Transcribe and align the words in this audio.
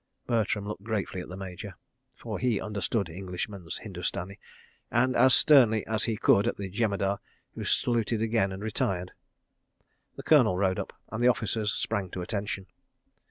Bertram 0.25 0.67
looked 0.67 0.81
gratefully 0.83 1.21
at 1.21 1.29
the 1.29 1.37
Major 1.37 1.75
(for 2.17 2.39
he 2.39 2.59
understood 2.59 3.07
"Englishman's 3.07 3.77
Hindustani"), 3.77 4.39
and 4.89 5.15
as 5.15 5.35
sternly 5.35 5.85
as 5.85 6.05
he 6.05 6.17
could 6.17 6.47
at 6.47 6.57
the 6.57 6.71
Jemadar, 6.71 7.19
who 7.53 7.63
saluted 7.63 8.19
again 8.19 8.51
and 8.51 8.63
retired. 8.63 9.11
The 10.15 10.23
Colonel 10.23 10.57
rode 10.57 10.79
up, 10.79 10.91
and 11.11 11.23
the 11.23 11.27
officers 11.29 11.71
sprang 11.71 12.09
to 12.13 12.21
attention. 12.23 12.65